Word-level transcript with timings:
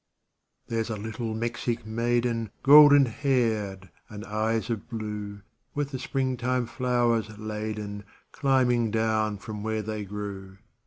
128 0.65 0.75
There's 0.75 0.89
a 0.89 0.99
little 0.99 1.35
Mexic 1.35 1.85
maiden, 1.85 2.49
Golden 2.63 3.05
haired 3.05 3.91
and 4.09 4.25
eyes 4.25 4.71
of 4.71 4.89
blue, 4.89 5.41
With 5.75 5.91
the 5.91 5.99
springtime 5.99 6.65
flowers 6.65 7.37
laden, 7.37 8.05
Climbing 8.31 8.89
down 8.89 9.37
from 9.37 9.61
where 9.61 9.83
they 9.83 10.03
grew. 10.05 10.57